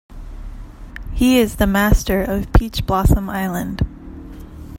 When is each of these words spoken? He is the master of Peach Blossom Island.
He 1.13 1.37
is 1.37 1.57
the 1.57 1.67
master 1.67 2.23
of 2.23 2.51
Peach 2.53 2.87
Blossom 2.87 3.29
Island. 3.29 3.85